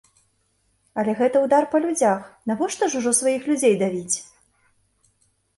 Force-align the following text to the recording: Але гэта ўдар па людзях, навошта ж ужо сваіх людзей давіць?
Але 1.01 1.11
гэта 1.19 1.41
ўдар 1.43 1.67
па 1.75 1.83
людзях, 1.83 2.23
навошта 2.53 2.83
ж 2.95 2.99
ужо 3.03 3.11
сваіх 3.21 3.41
людзей 3.53 3.75
давіць? 3.83 4.15